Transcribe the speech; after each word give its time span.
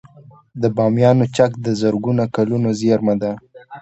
د 0.61 0.63
بامیانو 0.75 1.25
چک 1.35 1.51
د 1.65 1.67
زرګونه 1.81 2.23
کلونو 2.35 2.69
زیرمه 2.79 3.15
ده 3.21 3.31